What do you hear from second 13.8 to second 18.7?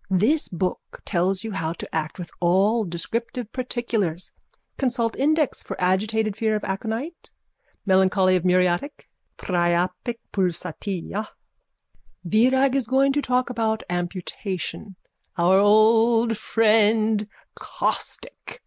amputation. Our old friend caustic.